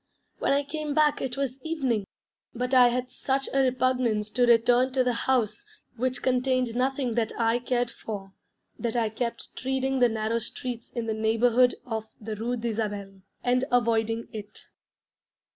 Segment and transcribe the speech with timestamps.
[0.39, 2.05] When I came back it was evening,
[2.55, 5.63] but I had such a repugnance to return to the house
[5.95, 8.33] which contained nothing that I cared for,
[8.79, 13.63] that I kept treading the narrow streets in the neighbourhood of the Rue d'Isabelle, and
[13.71, 14.69] avoiding it.